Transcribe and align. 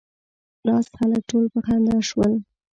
ناست 0.65 0.91
خلک 0.97 1.21
ټول 1.29 1.45
په 1.53 1.59
خندا 1.65 1.97
شول. 2.09 2.33